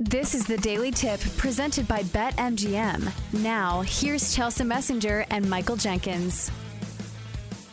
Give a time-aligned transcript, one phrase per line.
[0.00, 3.12] This is the Daily Tip presented by BetMGM.
[3.42, 6.50] Now, here's Chelsa Messinger and Michael Jenkins.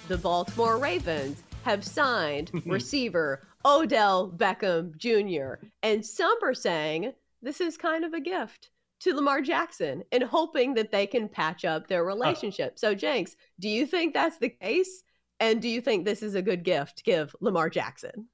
[0.09, 7.77] The Baltimore Ravens have signed receiver Odell Beckham Jr., and some are saying this is
[7.77, 12.03] kind of a gift to Lamar Jackson and hoping that they can patch up their
[12.03, 12.07] ah.
[12.07, 12.77] relationship.
[12.77, 15.05] So, Jenks, do you think that's the case?
[15.39, 18.27] And do you think this is a good gift to give Lamar Jackson?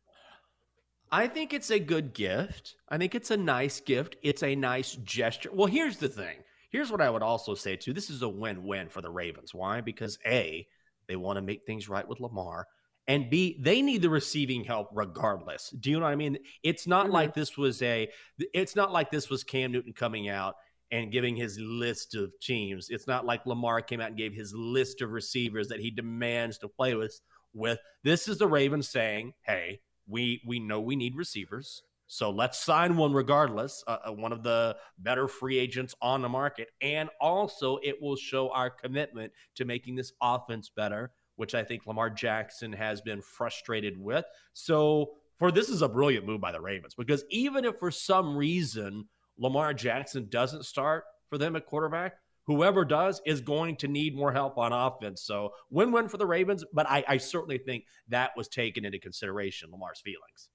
[1.13, 2.73] I think it's a good gift.
[2.89, 4.15] I think it's a nice gift.
[4.23, 5.51] It's a nice gesture.
[5.53, 6.37] Well, here's the thing.
[6.71, 7.93] Here's what I would also say too.
[7.93, 9.53] This is a win-win for the Ravens.
[9.53, 9.79] Why?
[9.79, 10.67] Because A,
[11.07, 12.67] they want to make things right with Lamar.
[13.07, 15.69] And B, they need the receiving help regardless.
[15.79, 16.39] Do you know what I mean?
[16.63, 17.13] It's not mm-hmm.
[17.13, 18.09] like this was a
[18.51, 20.55] it's not like this was Cam Newton coming out
[20.89, 22.87] and giving his list of teams.
[22.89, 26.57] It's not like Lamar came out and gave his list of receivers that he demands
[26.57, 27.21] to play with
[27.53, 27.77] with.
[28.03, 31.83] This is the Ravens saying, "Hey, we we know we need receivers.
[32.07, 36.29] So let's sign one regardless, uh, uh, one of the better free agents on the
[36.29, 36.69] market.
[36.81, 41.87] And also, it will show our commitment to making this offense better, which I think
[41.87, 44.25] Lamar Jackson has been frustrated with.
[44.53, 48.37] So, for this is a brilliant move by the Ravens because even if for some
[48.37, 54.15] reason Lamar Jackson doesn't start for them at quarterback, whoever does is going to need
[54.15, 55.23] more help on offense.
[55.23, 58.99] So win win for the Ravens, but I, I, certainly think that was taken into
[58.99, 60.49] consideration, Lamar's feelings.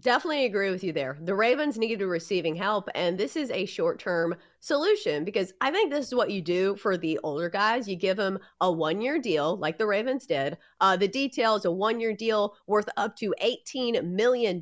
[0.00, 1.16] Definitely agree with you there.
[1.22, 5.70] The Ravens need needed receiving help, and this is a short term solution because I
[5.70, 7.86] think this is what you do for the older guys.
[7.86, 10.58] You give them a one year deal, like the Ravens did.
[10.80, 14.60] Uh, the detail is a one year deal worth up to $18 million.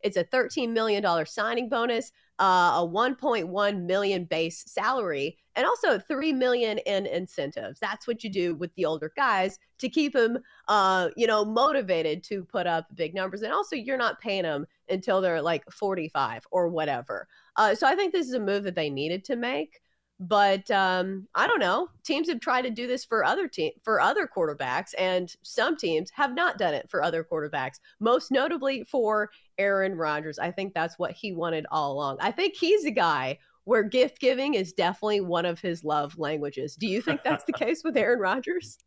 [0.00, 2.10] It's a $13 million signing bonus
[2.40, 8.30] uh, a 1.1 million base salary and also 3 million in incentives that's what you
[8.30, 12.86] do with the older guys to keep them uh, you know motivated to put up
[12.94, 17.74] big numbers and also you're not paying them until they're like 45 or whatever uh,
[17.74, 19.80] so i think this is a move that they needed to make
[20.20, 21.88] but um, I don't know.
[22.04, 26.10] Teams have tried to do this for other team for other quarterbacks, and some teams
[26.14, 27.80] have not done it for other quarterbacks.
[27.98, 30.38] Most notably for Aaron Rodgers.
[30.38, 32.18] I think that's what he wanted all along.
[32.20, 36.76] I think he's a guy where gift giving is definitely one of his love languages.
[36.76, 38.78] Do you think that's the case with Aaron Rodgers?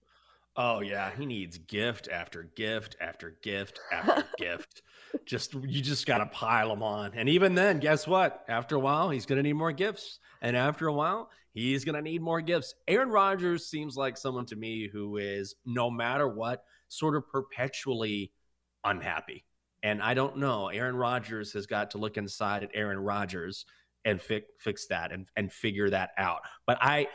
[0.56, 4.81] Oh yeah, he needs gift after gift after gift after gift.
[5.25, 7.12] Just you just got to pile them on.
[7.16, 8.44] And even then, guess what?
[8.47, 10.19] After a while, he's going to need more gifts.
[10.41, 12.75] And after a while, he's going to need more gifts.
[12.88, 18.31] Aaron Rodgers seems like someone to me who is, no matter what, sort of perpetually
[18.84, 19.45] unhappy.
[19.84, 20.69] And I don't know.
[20.69, 23.66] Aaron Rodgers has got to look inside at Aaron Rodgers
[24.06, 26.41] and fi- fix that and, and figure that out.
[26.66, 27.07] But I,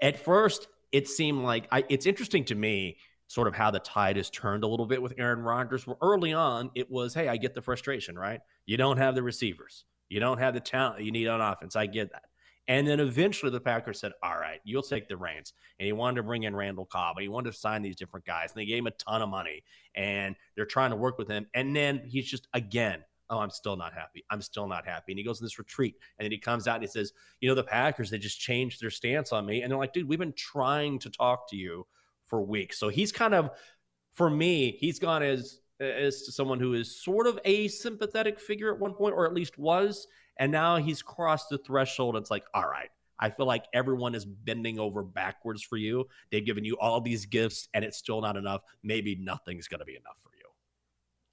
[0.00, 4.16] at first, it seemed like I, it's interesting to me sort of how the tide
[4.16, 5.86] has turned a little bit with Aaron Rodgers.
[5.86, 8.40] Where early on, it was, hey, I get the frustration, right?
[8.66, 11.76] You don't have the receivers, you don't have the talent you need on offense.
[11.76, 12.24] I get that.
[12.68, 15.52] And then eventually the Packers said, all right, you'll take the reins.
[15.78, 18.26] And he wanted to bring in Randall Cobb and he wanted to sign these different
[18.26, 18.50] guys.
[18.50, 19.62] And they gave him a ton of money
[19.94, 21.46] and they're trying to work with him.
[21.54, 24.24] And then he's just, again, oh, I'm still not happy.
[24.30, 25.12] I'm still not happy.
[25.12, 27.48] And he goes in this retreat and then he comes out and he says, you
[27.48, 29.62] know, the Packers, they just changed their stance on me.
[29.62, 31.86] And they're like, dude, we've been trying to talk to you
[32.26, 32.78] for weeks.
[32.78, 33.50] So he's kind of,
[34.12, 38.78] for me, he's gone as, as someone who is sort of a sympathetic figure at
[38.78, 40.06] one point, or at least was.
[40.38, 42.16] And now he's crossed the threshold.
[42.16, 46.06] It's like, all right, I feel like everyone is bending over backwards for you.
[46.30, 48.62] They've given you all these gifts and it's still not enough.
[48.82, 50.35] Maybe nothing's going to be enough for you.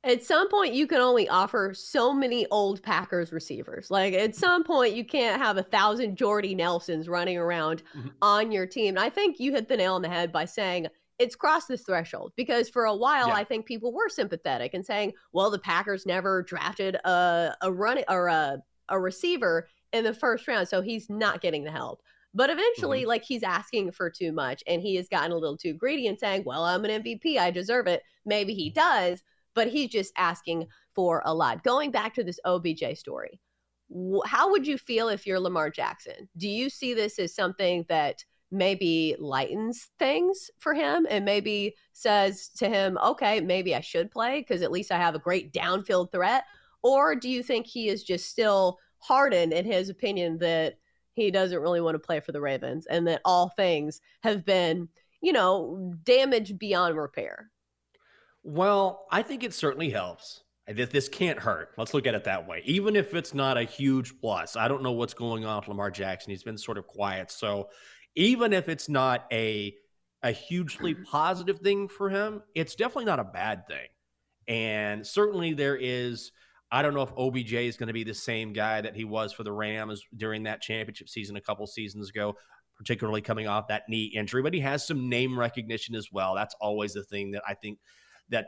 [0.06, 3.90] At some point, you can only offer so many old Packers receivers.
[3.90, 8.10] Like at some point, you can't have a thousand Jordy Nelsons running around mm-hmm.
[8.22, 8.98] on your team.
[8.98, 10.88] I think you hit the nail on the head by saying
[11.20, 13.36] it's crossed this threshold because for a while Yeah.
[13.36, 18.04] I think people were sympathetic and saying, well, the Packers never drafted a a run
[18.10, 22.02] or a a receiver in the first round, so he's not getting the help.
[22.34, 25.74] But eventually, like he's asking for too much, and he has gotten a little too
[25.74, 29.22] greedy and saying, "Well, I'm an MVP, I deserve it." Maybe he does,
[29.56, 31.64] but he's just asking for a lot.
[31.64, 33.40] Going back to this OBJ story,
[34.26, 36.30] how would you feel if you're Lamar Jackson?
[36.38, 42.50] Do you see this as something that maybe lightens things for him and maybe says
[42.50, 46.12] to him, okay, maybe I should play because at least I have a great downfield
[46.12, 46.46] threat?
[46.84, 50.76] Or do you think he is just still hardened in his opinion that
[51.16, 54.88] he doesn't really want to play for the Ravens and that all things have been,
[55.22, 57.50] you know, damaged beyond repair?
[58.44, 60.44] Well, I think it certainly helps.
[60.68, 61.69] This, this can't hurt.
[61.78, 62.62] Let's look at it that way.
[62.66, 65.92] Even if it's not a huge plus, I don't know what's going on with Lamar
[65.92, 66.31] Jackson.
[66.31, 67.31] He's been sort of quiet.
[67.31, 67.69] So
[68.16, 69.75] even if it's not a
[70.24, 71.04] a hugely mm-hmm.
[71.04, 73.88] positive thing for him, it's definitely not a bad thing.
[74.48, 76.31] And certainly there is.
[76.72, 79.31] I don't know if OBJ is going to be the same guy that he was
[79.31, 82.36] for the Rams during that championship season a couple seasons ago,
[82.75, 84.42] particularly coming off that knee injury.
[84.42, 86.34] But he has some name recognition as well.
[86.34, 87.78] That's always the thing that I think
[88.34, 88.48] that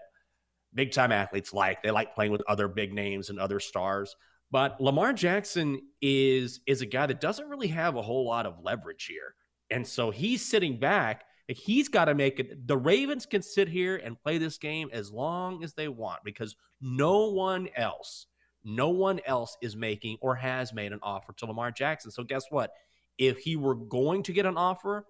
[0.74, 1.82] big time athletes like.
[1.82, 4.16] They like playing with other big names and other stars.
[4.52, 8.60] But Lamar Jackson is is a guy that doesn't really have a whole lot of
[8.62, 9.36] leverage here.
[9.72, 11.26] And so he's sitting back.
[11.48, 12.68] He's got to make it.
[12.68, 16.56] The Ravens can sit here and play this game as long as they want because
[16.82, 18.28] no one else,
[18.64, 22.12] no one else is making or has made an offer to Lamar Jackson.
[22.12, 22.72] So guess what?
[23.18, 25.06] If he were going to get an offer,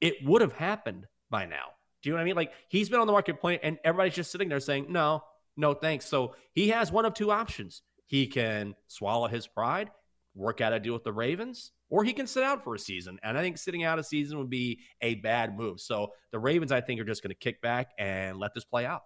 [0.00, 1.70] it would have happened by now.
[2.02, 2.36] Do you know what I mean?
[2.36, 5.22] Like he's been on the market point and everybody's just sitting there saying, no,
[5.56, 6.06] no, thanks.
[6.06, 7.82] So he has one of two options.
[8.06, 9.90] He can swallow his pride,
[10.34, 13.18] work out a deal with the Ravens, or he can sit out for a season.
[13.22, 15.80] And I think sitting out a season would be a bad move.
[15.80, 18.84] So the Ravens, I think, are just going to kick back and let this play
[18.84, 19.02] out.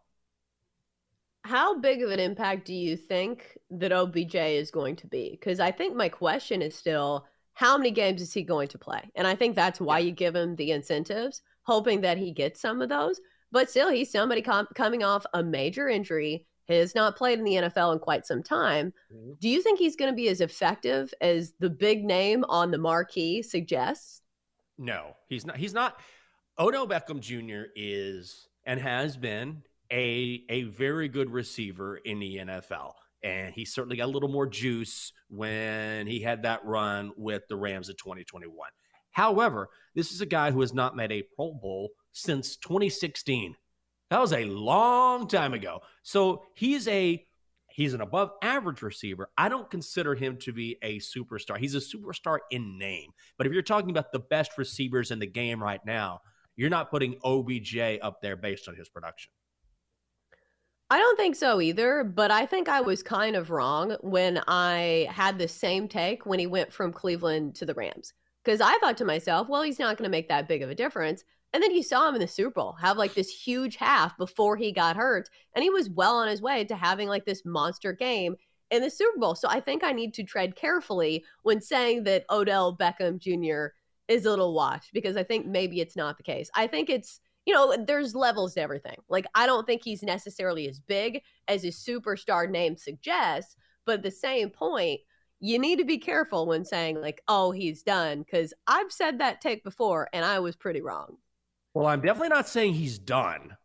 [1.45, 5.31] How big of an impact do you think that OBJ is going to be?
[5.31, 9.01] Because I think my question is still how many games is he going to play?
[9.15, 12.81] And I think that's why you give him the incentives, hoping that he gets some
[12.81, 13.21] of those.
[13.53, 17.55] But still, he's somebody com- coming off a major injury, has not played in the
[17.55, 18.93] NFL in quite some time.
[19.13, 19.33] Mm-hmm.
[19.41, 22.79] Do you think he's going to be as effective as the big name on the
[22.79, 24.23] marquee suggests?
[24.79, 25.57] No, he's not.
[25.57, 26.01] He's not.
[26.59, 27.71] Odell Beckham Jr.
[27.75, 29.63] is and has been
[29.93, 32.93] a a very good receiver in the NFL.
[33.23, 37.57] And he certainly got a little more juice when he had that run with the
[37.57, 38.55] Rams in 2021.
[39.17, 43.57] However, this is a guy who has not made a Pro Bowl since 2016.
[44.11, 45.81] That was a long time ago.
[46.03, 47.25] So he's a
[47.71, 49.31] he's an above average receiver.
[49.39, 51.57] I don't consider him to be a superstar.
[51.57, 53.13] He's a superstar in name.
[53.39, 56.21] But if you're talking about the best receivers in the game right now,
[56.55, 59.33] you're not putting OBJ up there based on his production.
[60.91, 65.09] I don't think so either, but I think I was kind of wrong when I
[65.11, 68.13] had the same take when he went from Cleveland to the Rams.
[68.47, 70.75] Because I thought to myself, well, he's not going to make that big of a
[70.75, 71.25] difference.
[71.53, 74.57] And then you saw him in the Super Bowl have like this huge half before
[74.57, 75.29] he got hurt.
[75.55, 78.37] And he was well on his way to having like this monster game
[78.71, 79.35] in the Super Bowl.
[79.35, 83.75] So I think I need to tread carefully when saying that Odell Beckham Jr.
[84.07, 86.49] is a little washed because I think maybe it's not the case.
[86.55, 88.97] I think it's you know, there's levels to everything.
[89.09, 93.55] Like, I don't think he's necessarily as big as his superstar name suggests,
[93.85, 95.01] but at the same point,
[95.41, 99.41] you need to be careful when saying, like, oh, he's done, because I've said that
[99.41, 101.17] take before and I was pretty wrong.
[101.75, 103.57] Well, I'm definitely not saying he's done.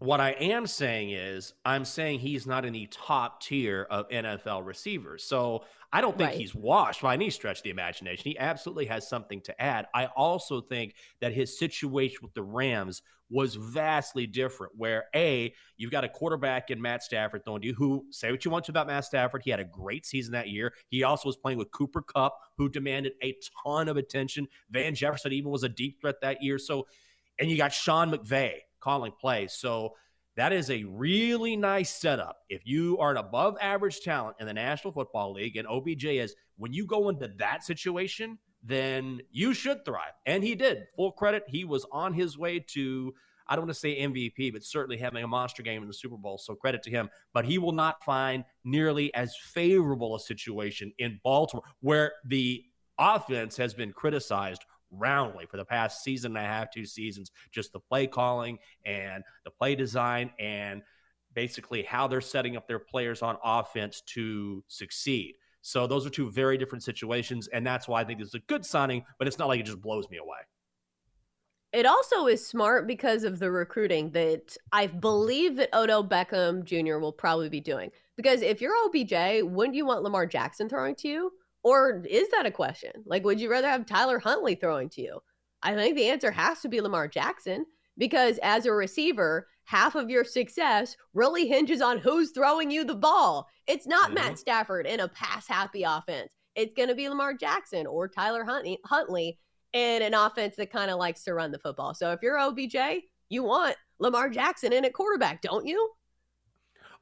[0.00, 4.66] What I am saying is, I'm saying he's not in the top tier of NFL
[4.66, 5.24] receivers.
[5.24, 6.38] So I don't think Right.
[6.38, 8.24] he's washed by any stretch of the imagination.
[8.24, 9.86] He absolutely has something to add.
[9.94, 15.92] I also think that his situation with the Rams was vastly different, where A, you've
[15.92, 18.72] got a quarterback in Matt Stafford throwing to you, who say what you want to
[18.72, 19.42] about Matt Stafford.
[19.44, 20.74] He had a great season that year.
[20.88, 24.48] He also was playing with Cooper Kupp, who demanded a ton of attention.
[24.70, 26.58] Van Jefferson even was a deep threat that year.
[26.58, 26.88] So,
[27.38, 29.54] and you got Sean McVay calling plays.
[29.54, 29.94] So
[30.36, 32.38] that is a really nice setup.
[32.48, 36.36] If you are an above average talent in the National Football League, and OBJ is,
[36.56, 40.12] when you go into that situation, then you should thrive.
[40.26, 40.84] And he did.
[40.96, 41.44] Full credit.
[41.46, 43.14] He was on his way to,
[43.46, 46.16] I don't want to say MVP, but certainly having a monster game in the Super
[46.16, 46.38] Bowl.
[46.38, 47.10] So credit to him.
[47.32, 52.64] But he will not find nearly as favorable a situation in Baltimore, where the
[52.98, 54.64] offense has been criticized
[54.98, 57.30] roundly for the past season and a half, two seasons.
[57.52, 60.82] Just the play calling and the play design and
[61.34, 65.34] basically how they're setting up their players on offense to succeed.
[65.62, 68.40] So those are two very different situations, and that's why I think this is a
[68.40, 69.04] good signing.
[69.18, 70.38] But it's not like it just blows me away.
[71.72, 76.98] It also is smart because of the recruiting that I believe that Odell Beckham Jr.
[76.98, 77.90] will probably be doing.
[78.16, 81.32] Because if you're OBJ, wouldn't you want Lamar Jackson throwing to you?
[81.64, 82.92] Or is that a question?
[83.06, 85.20] Like, would you rather have Tyler Huntley throwing to you?
[85.62, 87.64] I think the answer has to be Lamar Jackson
[87.96, 92.94] because as a receiver, half of your success really hinges on who's throwing you the
[92.94, 93.48] ball.
[93.66, 94.14] It's not mm-hmm.
[94.14, 96.34] Matt Stafford in a pass happy offense.
[96.54, 99.38] It's going to be Lamar Jackson or Tyler Huntley
[99.72, 101.94] in an offense that kind of likes to run the football.
[101.94, 102.76] So if you're OBJ,
[103.30, 105.90] you want Lamar Jackson in at quarterback, don't you?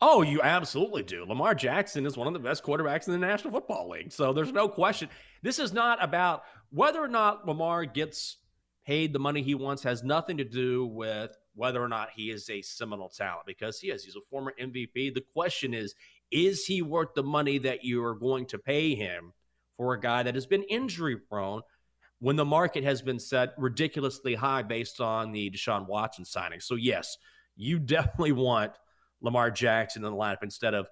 [0.01, 1.25] Oh, you absolutely do.
[1.25, 4.13] Lamar Jackson is one of the best quarterbacks in the National Football League.
[4.13, 5.09] So there's no question.
[5.43, 8.39] This is not about whether or not Lamar gets
[8.87, 12.49] paid the money he wants, has nothing to do with whether or not he is
[12.51, 14.05] a seminal talent because he is.
[14.05, 15.15] He's a former MVP.
[15.15, 15.95] The question is,
[16.31, 19.33] is he worth the money that you are going to pay him
[19.77, 21.63] for a guy that has been injury prone
[22.19, 26.61] when the market has been set ridiculously high based on the Deshaun Watson signing.
[26.61, 27.19] So, yes,
[27.57, 28.73] you definitely want
[29.23, 30.89] Lamar Jackson in the lineup instead of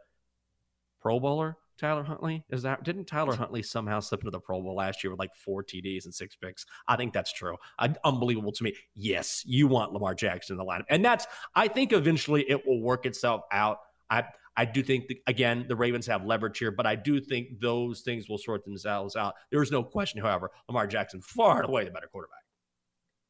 [1.00, 2.44] Pro Bowler Tyler Huntley.
[2.50, 5.34] Is that didn't Tyler Huntley somehow slip into the Pro Bowl last year with like
[5.34, 6.66] four TDs and six picks?
[6.86, 7.56] I think that's true.
[7.78, 8.74] I, unbelievable to me.
[8.94, 11.26] Yes, you want Lamar Jackson in the lineup, and that's.
[11.54, 13.78] I think eventually it will work itself out.
[14.10, 14.24] I
[14.56, 18.02] I do think, that, again, the Ravens have leverage here, but I do think those
[18.02, 19.34] things will sort themselves out.
[19.50, 22.40] There is no question, however, Lamar Jackson far and away the better quarterback.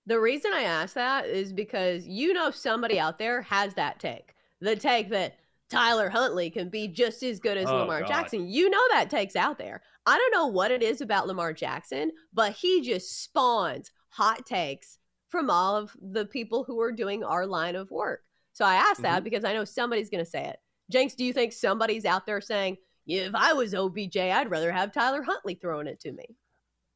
[0.06, 4.34] The reason I ask that is because you know somebody out there has that take.
[4.60, 5.36] The take that
[5.70, 8.08] Tyler Huntley can be just as good as oh, Lamar God.
[8.08, 8.48] Jackson.
[8.48, 9.82] You know that takes out there.
[10.04, 14.98] I don't know what it is about Lamar Jackson, but he just spawns hot takes
[15.28, 18.22] from all of the people who are doing our line of work.
[18.52, 19.02] So I ask mm-hmm.
[19.02, 20.58] that because I know somebody's going to say it.
[20.90, 22.76] Jenks, do you think somebody's out there saying,
[23.06, 26.36] if I was OBJ, I'd rather have Tyler Huntley throwing it to me?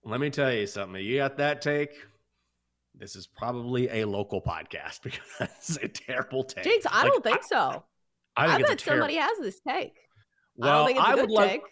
[0.04, 1.02] Let me tell you something.
[1.02, 1.90] You got that take?
[2.96, 6.64] This is probably a local podcast because that's a terrible take.
[6.64, 7.84] Jenks, I like, don't think I, so.
[8.36, 9.96] I, I, I bet somebody has this take.
[10.56, 11.62] Well, I, I would like.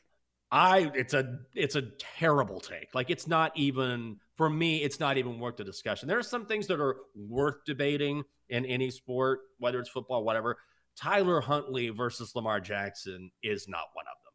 [0.50, 1.82] I it's a it's a
[2.18, 2.94] terrible take.
[2.94, 4.82] Like it's not even for me.
[4.82, 6.08] It's not even worth the discussion.
[6.08, 10.58] There are some things that are worth debating in any sport, whether it's football, whatever.
[10.94, 14.32] Tyler Huntley versus Lamar Jackson is not one of them.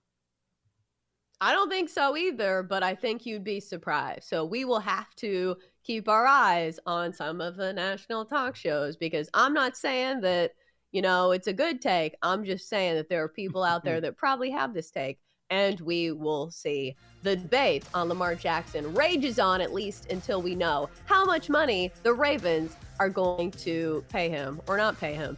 [1.40, 4.24] I don't think so either, but I think you'd be surprised.
[4.24, 5.56] So we will have to
[5.88, 10.52] keep our eyes on some of the national talk shows because I'm not saying that,
[10.92, 12.14] you know, it's a good take.
[12.22, 15.18] I'm just saying that there are people out there that probably have this take
[15.50, 16.98] and we will see.
[17.24, 21.94] The debate on Lamar Jackson rages on at least until we know how much money
[22.04, 25.38] the Ravens are going to pay him or not pay him.